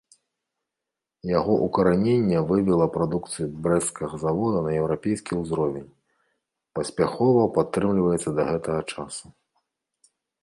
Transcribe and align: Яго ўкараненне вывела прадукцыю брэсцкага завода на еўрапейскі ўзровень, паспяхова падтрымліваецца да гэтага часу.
Яго 1.37 1.57
ўкараненне 1.65 2.39
вывела 2.51 2.87
прадукцыю 2.95 3.47
брэсцкага 3.67 4.15
завода 4.23 4.63
на 4.67 4.71
еўрапейскі 4.79 5.37
ўзровень, 5.41 5.87
паспяхова 6.79 7.43
падтрымліваецца 7.59 8.29
да 8.41 8.49
гэтага 8.49 8.81
часу. 8.95 9.25